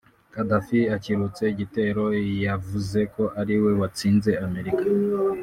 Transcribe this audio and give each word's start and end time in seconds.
Ghaddafi 0.33 0.79
akirutse 0.95 1.43
igitero 1.53 2.05
yavuze 2.45 2.99
ko 3.13 3.23
ari 3.39 3.55
we 3.63 3.71
watsinze 3.79 4.31
Amerika 4.45 4.83